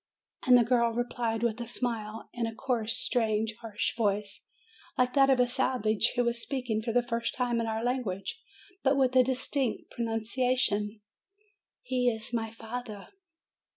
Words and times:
And 0.47 0.57
the 0.57 0.63
girl 0.63 0.93
replied 0.93 1.43
with 1.43 1.61
a 1.61 1.67
smile, 1.67 2.27
in 2.33 2.47
a 2.47 2.55
coarse, 2.55 2.97
strange, 2.97 3.53
harsh 3.61 3.95
voice, 3.95 4.47
like 4.97 5.13
that 5.13 5.29
of 5.29 5.39
a 5.39 5.47
savage 5.47 6.13
who 6.15 6.23
was 6.23 6.41
speaking 6.41 6.81
for 6.81 6.91
the 6.91 7.03
first 7.03 7.35
time 7.35 7.61
in 7.61 7.67
our 7.67 7.83
language, 7.83 8.41
but 8.81 8.97
with 8.97 9.15
a 9.15 9.23
distinct 9.23 9.91
pronunciation, 9.91 11.01
"He 11.83 12.09
is 12.09 12.33
my 12.33 12.49
fa 12.49 12.81
ther." 12.83 13.09